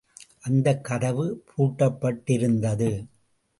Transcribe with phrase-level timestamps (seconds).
[0.39, 2.91] அந்தக் கதவு பூட்டப்பட்டிருந்தது.